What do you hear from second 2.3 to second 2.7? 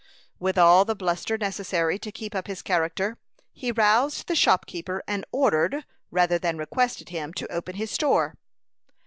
up his